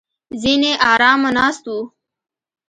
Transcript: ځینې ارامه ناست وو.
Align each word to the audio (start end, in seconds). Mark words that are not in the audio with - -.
ځینې 0.41 0.71
ارامه 0.91 1.29
ناست 1.37 1.63
وو. 1.71 1.79